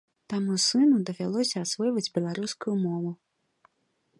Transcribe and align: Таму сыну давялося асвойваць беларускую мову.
Таму 0.33 0.55
сыну 0.67 0.95
давялося 1.09 1.57
асвойваць 1.65 2.11
беларускую 2.15 2.75
мову. 2.87 3.11